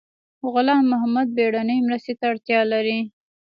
[0.53, 2.99] غلام محد بیړنۍ مرستې ته اړتیا لري